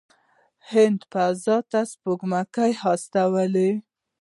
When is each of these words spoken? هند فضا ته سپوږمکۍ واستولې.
هند 0.71 0.99
فضا 1.11 1.57
ته 1.71 1.79
سپوږمکۍ 1.91 2.71
واستولې. 2.81 3.69